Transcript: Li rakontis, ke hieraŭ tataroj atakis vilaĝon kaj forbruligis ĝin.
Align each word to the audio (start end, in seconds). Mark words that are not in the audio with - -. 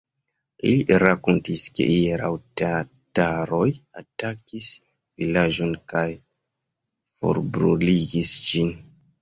Li 0.67 0.77
rakontis, 1.01 1.65
ke 1.79 1.85
hieraŭ 1.89 2.31
tataroj 2.61 3.67
atakis 4.01 4.71
vilaĝon 5.23 5.77
kaj 5.93 6.07
forbruligis 7.21 8.35
ĝin. 8.51 8.77